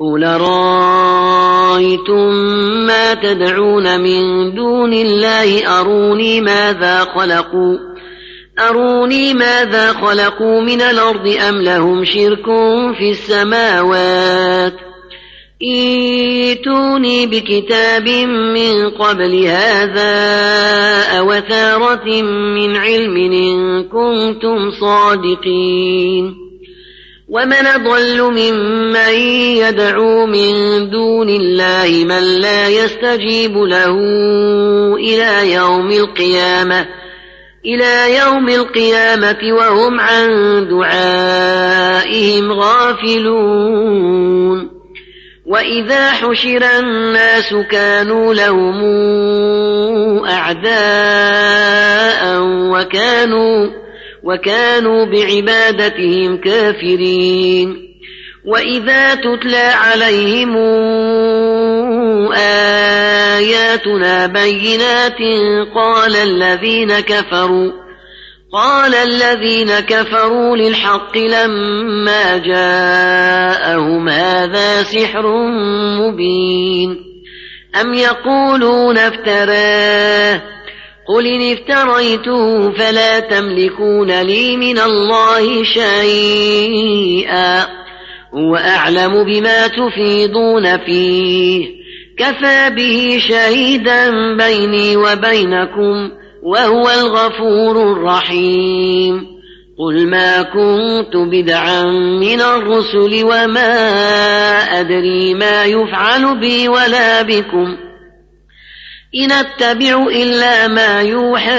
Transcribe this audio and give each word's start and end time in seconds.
قل 0.00 0.24
رأيتم 0.40 1.94
ما 2.86 3.14
تدعون 3.14 4.00
من 4.00 4.54
دون 4.54 4.92
الله 4.92 5.80
أروني 5.80 6.40
ماذا 6.40 7.04
خلقوا؟ 7.04 7.78
أروني 8.58 9.34
ماذا 9.34 9.92
خلقوا 9.92 10.60
من 10.60 10.80
الأرض 10.80 11.36
أم 11.48 11.62
لهم 11.62 12.04
شرك 12.04 12.44
في 12.98 13.10
السماوات؟ 13.10 14.74
إيتوني 15.62 17.26
بكتاب 17.26 18.08
من 18.28 18.90
قبل 18.90 19.46
هذا 19.46 20.12
أوثارة 21.18 22.22
من 22.54 22.76
علم 22.76 23.16
إن 23.16 23.82
كنتم 23.84 24.70
صادقين 24.70 26.49
ومن 27.30 27.66
أضل 27.66 28.22
ممن 28.22 29.14
يدعو 29.56 30.26
من 30.26 30.52
دون 30.90 31.28
الله 31.28 32.04
من 32.04 32.22
لا 32.40 32.68
يستجيب 32.68 33.56
له 33.56 33.94
إلى 34.96 35.52
يوم 35.52 35.90
القيامة 35.90 36.86
إلى 37.66 38.16
يوم 38.18 38.48
القيامة 38.48 39.38
وهم 39.52 40.00
عن 40.00 40.28
دعائهم 40.68 42.52
غافلون 42.52 44.20
وإذا 45.46 46.10
حشر 46.10 46.62
الناس 46.78 47.54
كانوا 47.70 48.34
لهم 48.34 48.80
أعداء 50.24 50.70
وكانوا 52.42 53.80
وكانوا 54.24 55.04
بعبادتهم 55.04 56.36
كافرين. 56.36 57.90
وإذا 58.46 59.14
تتلى 59.14 59.56
عليهم 59.56 60.56
آياتنا 63.36 64.26
بينات 64.26 65.18
قال 65.74 66.16
الذين 66.16 67.00
كفروا 67.00 67.72
قال 68.52 68.94
الذين 68.94 69.80
كفروا 69.80 70.56
للحق 70.56 71.18
لما 71.18 72.36
جاءهم 72.36 74.08
هذا 74.08 74.82
سحر 74.82 75.26
مبين. 76.00 76.96
أم 77.80 77.94
يقولون 77.94 78.98
افتراه؟ 78.98 80.40
قل 81.14 81.26
إن 81.26 81.52
افتريته 81.52 82.70
فلا 82.70 83.20
تملكون 83.20 84.20
لي 84.20 84.56
من 84.56 84.78
الله 84.78 85.64
شيئا. 85.64 87.66
هو 88.34 88.56
أعلم 88.56 89.24
بما 89.24 89.66
تفيضون 89.66 90.78
فيه. 90.78 91.66
كفى 92.18 92.70
به 92.76 93.18
شهيدا 93.28 94.10
بيني 94.36 94.96
وبينكم 94.96 96.10
وهو 96.42 96.90
الغفور 96.90 97.92
الرحيم. 97.92 99.26
قل 99.78 100.06
ما 100.06 100.42
كنت 100.42 101.16
بدعا 101.16 101.84
من 102.20 102.40
الرسل 102.40 103.24
وما 103.24 103.72
أدري 104.80 105.34
ما 105.34 105.64
يفعل 105.64 106.40
بي 106.40 106.68
ولا 106.68 107.22
بكم. 107.22 107.89
إن 109.14 109.32
أتبع 109.32 110.06
إلا 110.06 110.68
ما 110.68 111.00
يوحى 111.00 111.50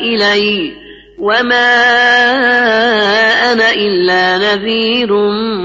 إلي 0.00 0.72
وما 1.18 1.82
أنا 3.52 3.72
إلا 3.72 4.38
نذير 4.38 5.12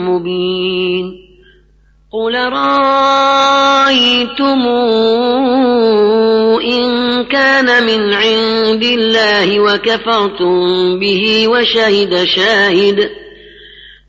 مبين. 0.08 1.22
قل 2.14 2.36
رأيتم 2.36 3.42
إن 6.62 7.24
كان 7.26 7.84
من 7.84 8.14
عند 8.14 8.84
الله 8.84 9.60
وكفرتم 9.60 11.00
به 11.00 11.48
وشهد 11.48 12.24
شاهد 12.24 13.10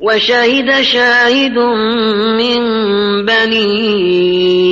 وشهد 0.01 0.83
شاهد 0.83 1.59
من 2.39 2.63
بني 3.25 4.72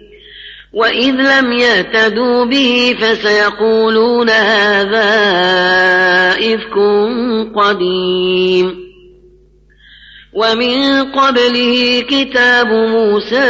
وإذ 0.73 1.11
لم 1.11 1.51
يهتدوا 1.53 2.45
به 2.45 2.95
فسيقولون 3.01 4.29
هذا 4.29 5.11
إفك 6.31 6.75
قديم 7.55 8.81
ومن 10.33 11.03
قبله 11.11 12.01
كتاب 12.09 12.67
موسى 12.67 13.49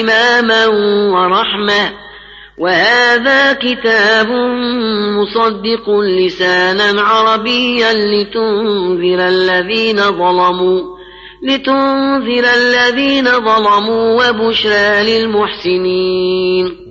إماما 0.00 0.66
ورحمة 1.12 1.92
وهذا 2.58 3.52
كتاب 3.52 4.28
مصدق 5.18 5.90
لسانا 5.90 7.02
عربيا 7.02 7.92
لتنذر 7.92 9.28
الذين 9.28 9.96
ظلموا 9.96 10.97
لتنذر 11.42 12.44
الذين 12.54 13.24
ظلموا 13.24 14.28
وبشرى 14.28 15.02
للمحسنين. 15.02 16.88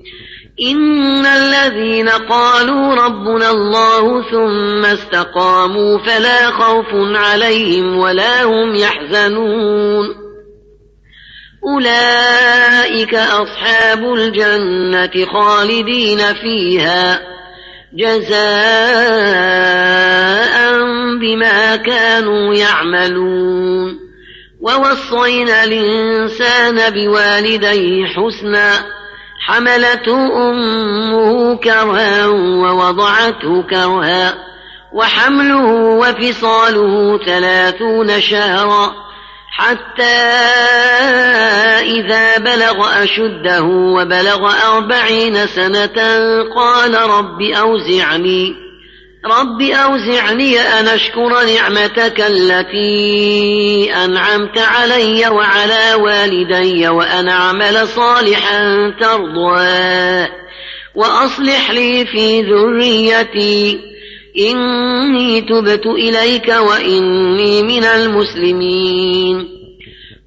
إن 0.71 1.25
الذين 1.25 2.09
قالوا 2.09 2.95
ربنا 2.95 3.51
الله 3.51 4.31
ثم 4.31 4.85
استقاموا 4.85 5.97
فلا 5.97 6.51
خوف 6.51 6.87
عليهم 6.93 7.97
ولا 7.97 8.43
هم 8.43 8.75
يحزنون. 8.75 10.05
أولئك 11.67 13.15
أصحاب 13.15 14.13
الجنة 14.13 15.25
خالدين 15.25 16.17
فيها. 16.17 17.21
جزاء 17.93 18.37
بما 21.21 21.75
كانوا 21.75 22.55
يعملون. 22.55 23.76
ووصينا 24.67 25.63
الإنسان 25.63 26.93
بوالديه 26.93 28.05
حسنا 28.05 28.71
حملته 29.45 30.49
أمه 30.49 31.55
كرها 31.55 32.25
ووضعته 32.27 33.63
كرها 33.69 34.33
وحمله 34.93 35.65
وفصاله 35.73 37.17
ثلاثون 37.25 38.21
شهرا 38.21 38.93
حتى 39.51 40.17
إذا 41.81 42.37
بلغ 42.37 43.03
أشده 43.03 43.63
وبلغ 43.63 44.51
أربعين 44.67 45.47
سنة 45.47 45.97
قال 46.55 46.95
رب 47.09 47.41
أوزعني. 47.41 48.66
رب 49.27 49.61
أوزعني 49.61 50.59
أن 50.59 50.87
أشكر 50.87 51.45
نعمتك 51.45 52.21
التي 52.21 53.93
أنعمت 54.05 54.57
علي 54.57 55.27
وعلى 55.27 55.93
والدي 55.93 56.87
وأن 56.87 57.29
أعمل 57.29 57.87
صالحا 57.87 58.93
ترضاه 58.99 60.29
وأصلح 60.95 61.71
لي 61.71 62.05
في 62.05 62.41
ذريتي 62.41 63.79
إني 64.37 65.41
تبت 65.41 65.85
إليك 65.85 66.47
وإني 66.47 67.63
من 67.63 67.83
المسلمين 67.83 69.57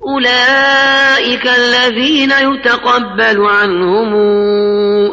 أولئك 0.03 1.47
الذين 1.47 2.31
يتقبل 2.31 3.41
عنهم 3.41 4.15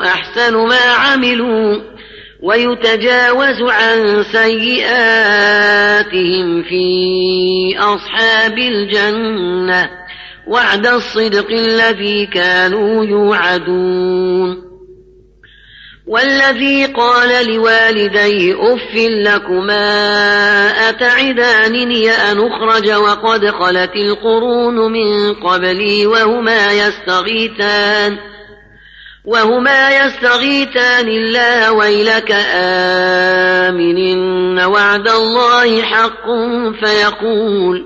أحسن 0.02 0.56
ما 0.56 0.82
عملوا 0.98 1.97
ويتجاوز 2.44 3.62
عن 3.62 4.24
سيئاتهم 4.32 5.64
في 6.64 7.76
أصحاب 7.80 8.58
الجنة 8.58 9.90
وعد 10.48 10.88
الصدق 10.88 11.52
الذي 11.52 12.26
كانوا 12.26 13.06
يوعدون. 13.06 14.68
والذي 16.08 16.86
قال 16.86 17.54
لوالديه 17.54 18.74
أف 18.74 18.96
لكما 18.96 19.90
أتعدانني 20.90 22.12
أن 22.12 22.38
أخرج 22.40 22.92
وقد 22.92 23.50
خلت 23.50 23.96
القرون 23.96 24.92
من 24.92 25.34
قبلي 25.34 26.06
وهما 26.06 26.72
يستغيثان 26.72 28.18
وهما 29.28 29.90
يستغيثان 29.90 31.08
الله 31.08 31.72
ويلك 31.72 32.32
آمن 32.56 33.98
وعد 34.64 35.08
الله 35.08 35.82
حق 35.82 36.26
فيقول 36.80 37.86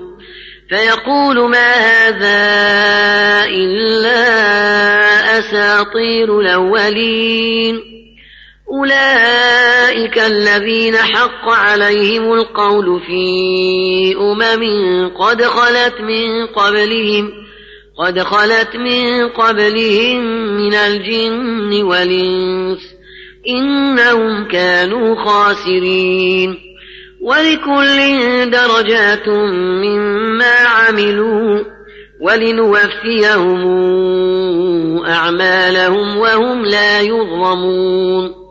فيقول 0.68 1.50
ما 1.50 1.74
هذا 1.74 2.44
إلا 3.44 4.18
أساطير 5.38 6.40
الأولين. 6.40 7.92
أولئك 8.72 10.18
الذين 10.18 10.96
حق 10.96 11.48
عليهم 11.48 12.32
القول 12.32 13.00
في 13.06 14.16
أمم 14.16 15.08
قد 15.08 15.42
خلت 15.42 16.00
من 16.00 16.46
قبلهم 16.46 17.41
قد 17.98 18.18
خلت 18.20 18.76
من 18.76 19.28
قبلهم 19.28 20.24
من 20.56 20.74
الجن 20.74 21.82
والإنس 21.82 22.80
إنهم 23.48 24.48
كانوا 24.48 25.24
خاسرين 25.24 26.56
ولكل 27.20 28.50
درجات 28.50 29.28
مما 29.28 30.56
عملوا 30.66 31.64
ولنوفيهم 32.20 33.62
أعمالهم 35.06 36.16
وهم 36.16 36.64
لا 36.64 37.00
يظلمون 37.00 38.41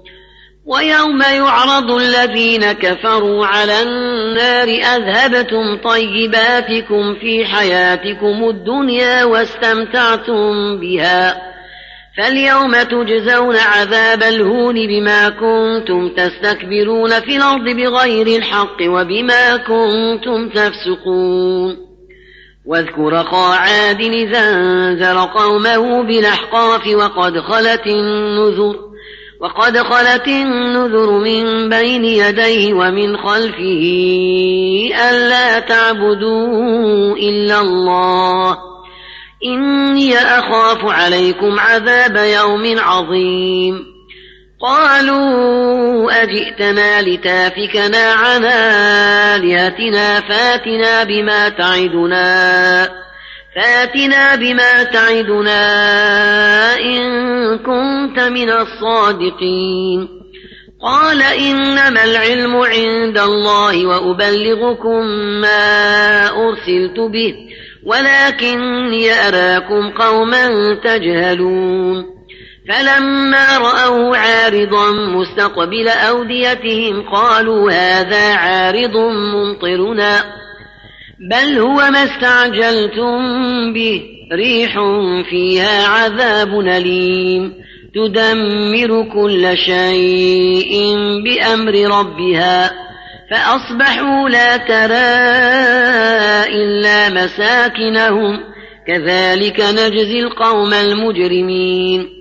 ويوم 0.71 1.21
يعرض 1.21 1.91
الذين 1.91 2.71
كفروا 2.71 3.45
على 3.45 3.81
النار 3.81 4.67
أذهبتم 4.67 5.77
طيباتكم 5.83 7.15
في 7.21 7.45
حياتكم 7.45 8.49
الدنيا 8.49 9.23
واستمتعتم 9.23 10.77
بها 10.79 11.41
فاليوم 12.17 12.71
تجزون 12.83 13.55
عذاب 13.55 14.23
الهون 14.23 14.75
بما 14.87 15.29
كنتم 15.29 16.09
تستكبرون 16.09 17.09
في 17.09 17.35
الأرض 17.35 17.63
بغير 17.63 18.27
الحق 18.27 18.77
وبما 18.81 19.57
كنتم 19.57 20.49
تفسقون 20.49 21.77
واذكر 22.65 23.23
خا 23.23 23.55
عاد 23.55 24.01
إذا 24.01 24.49
انذر 24.49 25.25
قومه 25.25 26.03
بالأحقاف 26.03 26.87
وقد 26.87 27.39
خلت 27.39 27.87
النذر 27.87 28.90
وقد 29.41 29.77
خلت 29.77 30.27
النذر 30.27 31.11
من 31.11 31.69
بين 31.69 32.05
يديه 32.05 32.73
ومن 32.73 33.17
خلفه 33.17 33.83
ألا 35.09 35.59
تعبدوا 35.59 37.15
إلا 37.17 37.61
الله. 37.61 38.57
إني 39.45 40.17
أخاف 40.17 40.85
عليكم 40.85 41.59
عذاب 41.59 42.15
يوم 42.15 42.79
عظيم. 42.79 43.85
قالوا 44.61 46.23
أجئتنا 46.23 47.01
لتافكنا 47.01 48.11
عن 48.11 48.45
آلهتنا 48.45 50.21
فاتنا 50.21 51.03
بما 51.03 51.49
تعدنا. 51.49 52.89
فاتنا 53.55 54.35
بما 54.35 54.83
تعدنا 54.83 55.63
إن 56.75 57.01
كنت 57.57 58.19
من 58.19 58.49
الصادقين 58.49 60.07
قال 60.81 61.21
إنما 61.21 62.03
العلم 62.03 62.55
عند 62.55 63.17
الله 63.17 63.85
وأبلغكم 63.85 65.05
ما 65.41 66.27
أرسلت 66.27 66.99
به 66.99 67.35
ولكني 67.85 69.13
أراكم 69.13 69.89
قوما 69.89 70.75
تجهلون 70.83 72.05
فلما 72.69 73.57
رأوا 73.57 74.17
عارضا 74.17 74.91
مستقبل 74.91 75.87
أوديتهم 75.87 77.09
قالوا 77.09 77.71
هذا 77.71 78.35
عارض 78.35 78.97
ممطرنا 78.97 80.40
بل 81.29 81.59
هو 81.59 81.75
ما 81.75 82.03
استعجلتم 82.03 83.17
به. 83.73 84.01
ريح 84.33 84.73
فيها 85.29 85.87
عذاب 85.87 86.59
أليم. 86.59 87.53
تدمر 87.95 89.03
كل 89.13 89.57
شيء 89.57 90.95
بأمر 91.23 91.99
ربها. 91.99 92.71
فأصبحوا 93.31 94.29
لا 94.29 94.57
ترى 94.57 95.11
إلا 96.55 97.09
مساكنهم. 97.09 98.39
كذلك 98.87 99.59
نجزي 99.59 100.19
القوم 100.19 100.73
المجرمين. 100.73 102.20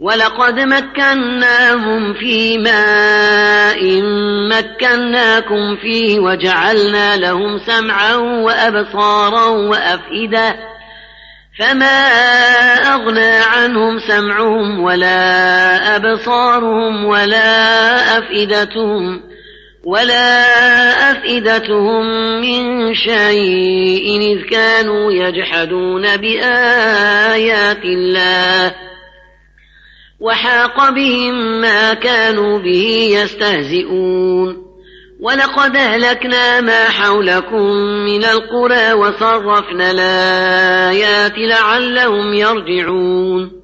ولقد 0.00 0.60
مكناهم 0.60 2.14
في 2.14 2.58
ماء 2.58 4.02
مكناكم 4.50 5.76
فيه 5.76 6.20
وجعلنا 6.20 7.16
لهم 7.16 7.58
سمعا 7.58 8.14
وأبصارا 8.16 9.46
وأفئدة 9.46 10.56
فما 11.58 12.06
أغنى 12.94 13.30
عنهم 13.30 13.98
سمعهم 13.98 14.80
ولا 14.80 15.96
أبصارهم 15.96 17.04
ولا 17.04 18.18
أفئدتهم 18.18 19.20
ولا 19.84 20.42
أفئدتهم 21.10 22.04
من 22.40 22.94
شيء 22.94 24.20
إذ 24.20 24.50
كانوا 24.50 25.12
يجحدون 25.12 26.16
بآيات 26.16 27.84
الله 27.84 28.74
وحاق 30.20 30.90
بهم 30.90 31.60
ما 31.60 31.94
كانوا 31.94 32.58
به 32.58 33.08
يستهزئون. 33.12 34.68
ولقد 35.20 35.76
أهلكنا 35.76 36.60
ما 36.60 36.84
حولكم 36.84 37.72
من 38.06 38.24
القرى 38.24 38.92
وصرفنا 38.92 39.90
الآيات 39.90 41.32
لعلهم 41.38 42.34
يرجعون. 42.34 43.58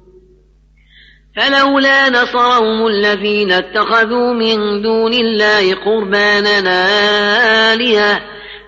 فلولا 1.35 2.09
نصرهم 2.09 2.87
الذين 2.87 3.51
اتخذوا 3.51 4.33
من 4.33 4.81
دون 4.81 5.13
الله 5.13 5.75
قربانا 5.75 6.87
آلهة 7.73 8.21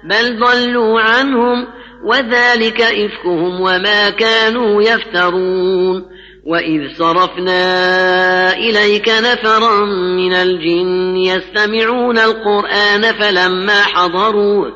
بل 0.09 0.39
ضلوا 0.39 1.01
عنهم 1.01 1.67
وذلك 2.05 2.81
إفكهم 2.81 3.61
وما 3.61 4.09
كانوا 4.09 4.81
يفترون. 4.81 6.16
وإذ 6.47 6.81
صرفنا 6.97 8.53
إليك 8.53 9.09
نفرا 9.09 9.85
من 10.15 10.33
الجن 10.33 11.15
يستمعون 11.17 12.17
القرآن 12.17 13.01
فلما 13.01 13.83
حضروه 13.83 14.71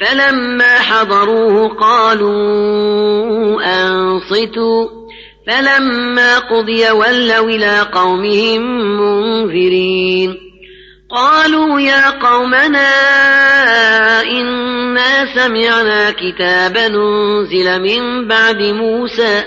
فلما 0.00 0.78
حضروه 0.78 1.68
قالوا 1.68 3.62
أنصتوا 3.62 4.88
فلما 5.46 6.38
قضي 6.38 6.90
ولوا 6.90 7.50
إلى 7.50 7.80
قومهم 7.92 8.62
منذرين. 9.00 10.34
قالوا 11.10 11.80
يا 11.80 12.10
قومنا 12.10 12.90
إنا 14.22 15.34
سمعنا 15.34 16.10
كتابا 16.10 16.86
أنزل 16.86 17.82
من 17.82 18.28
بعد 18.28 18.62
موسى 18.62 19.44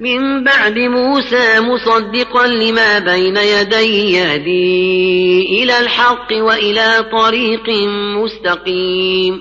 من 0.00 0.44
بعد 0.44 0.78
موسى 0.78 1.60
مصدقا 1.60 2.46
لما 2.46 2.98
بين 2.98 3.36
يديه 3.36 4.18
يهدي 4.18 5.62
إلى 5.62 5.80
الحق 5.80 6.32
وإلى 6.32 7.04
طريق 7.12 7.68
مستقيم. 8.16 9.40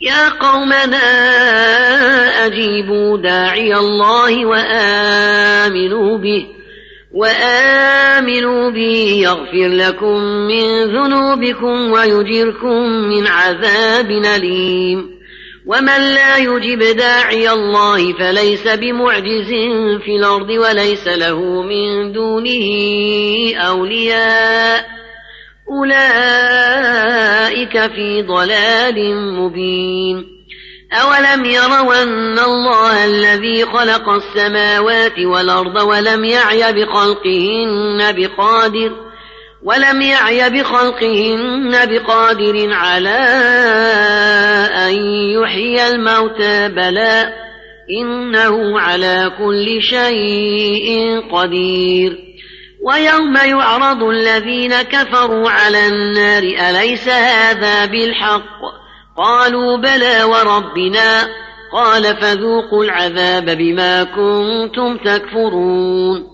يا 0.00 0.28
قومنا 0.28 0.96
أجيبوا 2.46 3.18
داعي 3.18 3.74
الله 3.76 4.46
وآمنوا 4.46 6.18
به 6.18 6.46
وآمنوا 7.14 8.70
به 8.70 9.20
يغفر 9.22 9.68
لكم 9.68 10.18
من 10.24 10.84
ذنوبكم 10.84 11.92
ويجركم 11.92 12.82
من 12.88 13.26
عذاب 13.26 14.10
أليم. 14.10 15.13
ومن 15.66 16.14
لا 16.14 16.36
يجب 16.36 16.96
داعي 16.96 17.50
الله 17.50 18.12
فليس 18.12 18.68
بمعجز 18.68 19.48
في 20.04 20.16
الأرض 20.16 20.48
وليس 20.48 21.06
له 21.06 21.62
من 21.62 22.12
دونه 22.12 22.66
أولياء 23.56 24.86
أولئك 25.70 26.92
في 27.92 28.22
ضلال 28.22 29.16
مبين 29.34 30.26
أولم 30.92 31.44
يروا 31.44 32.02
أن 32.02 32.38
الله 32.38 33.04
الذي 33.04 33.64
خلق 33.64 34.08
السماوات 34.08 35.18
والأرض 35.18 35.76
ولم 35.82 36.24
يعي 36.24 36.72
بخلقهن 36.72 38.12
بقادر 38.12 38.92
ولم 39.64 40.02
يعي 40.02 40.50
بخلقهن 40.50 41.70
بقادر 41.86 42.72
على 42.72 43.18
أن 44.88 44.94
يحيي 45.40 45.88
الموتى 45.88 46.68
بلى 46.68 47.32
إنه 48.00 48.80
على 48.80 49.32
كل 49.38 49.82
شيء 49.82 51.20
قدير. 51.32 52.18
ويوم 52.86 53.36
يعرض 53.36 54.02
الذين 54.02 54.82
كفروا 54.82 55.50
على 55.50 55.86
النار 55.86 56.42
أليس 56.42 57.08
هذا 57.08 57.86
بالحق؟ 57.86 58.60
قالوا 59.16 59.76
بلى 59.76 60.24
وربنا. 60.24 61.28
قال 61.72 62.16
فذوقوا 62.16 62.84
العذاب 62.84 63.44
بما 63.58 64.04
كنتم 64.04 64.96
تكفرون. 64.96 66.33